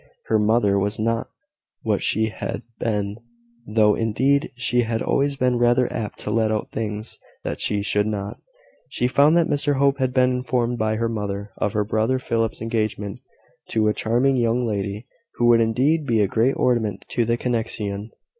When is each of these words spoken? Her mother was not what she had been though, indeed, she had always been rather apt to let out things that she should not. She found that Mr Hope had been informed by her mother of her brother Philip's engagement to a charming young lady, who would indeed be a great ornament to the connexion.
Her 0.29 0.39
mother 0.39 0.79
was 0.79 0.97
not 0.97 1.27
what 1.83 2.01
she 2.01 2.29
had 2.29 2.63
been 2.79 3.17
though, 3.67 3.93
indeed, 3.93 4.49
she 4.55 4.81
had 4.81 4.99
always 5.03 5.35
been 5.35 5.59
rather 5.59 5.87
apt 5.93 6.17
to 6.21 6.31
let 6.31 6.51
out 6.51 6.71
things 6.71 7.19
that 7.43 7.61
she 7.61 7.83
should 7.83 8.07
not. 8.07 8.37
She 8.89 9.07
found 9.07 9.37
that 9.37 9.45
Mr 9.45 9.75
Hope 9.75 9.99
had 9.99 10.11
been 10.11 10.31
informed 10.31 10.79
by 10.79 10.95
her 10.95 11.07
mother 11.07 11.51
of 11.59 11.73
her 11.73 11.83
brother 11.83 12.17
Philip's 12.17 12.63
engagement 12.63 13.19
to 13.69 13.87
a 13.89 13.93
charming 13.93 14.37
young 14.37 14.65
lady, 14.65 15.05
who 15.35 15.45
would 15.49 15.61
indeed 15.61 16.07
be 16.07 16.19
a 16.21 16.27
great 16.27 16.55
ornament 16.57 17.05
to 17.09 17.23
the 17.23 17.37
connexion. 17.37 18.09